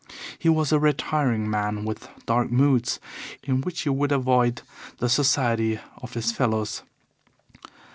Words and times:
He 0.39 0.49
was 0.49 0.71
a 0.71 0.79
retiring 0.79 1.47
man 1.47 1.85
with 1.85 2.09
dark 2.25 2.49
moods, 2.49 2.99
in 3.43 3.61
which 3.61 3.81
he 3.81 3.89
would 3.91 4.11
avoid 4.11 4.63
the 4.97 5.07
society 5.07 5.79
of 6.01 6.15
his 6.15 6.31
fellows. 6.31 6.81